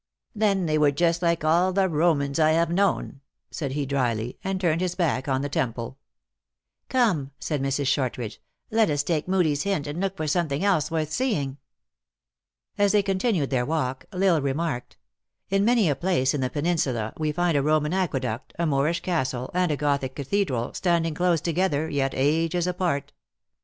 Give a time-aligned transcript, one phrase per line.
[0.33, 4.59] "Then they were just like all the Romans I have known," said he dryly, and
[4.59, 5.99] turned his back on the temple."
[6.89, 7.85] Come," said Mrs.
[7.85, 8.41] Shortridge,"
[8.71, 11.57] let us take Mood ie s hint, and look for something else worth seeing."
[12.79, 14.97] As they continued their walk, L Isle remarked,
[15.51, 19.51] "In many a place in the peninsula we find a Roman aqueduct, a Moorish castle,
[19.53, 23.13] and a Gothic cathedral standing close together, yet ages apart.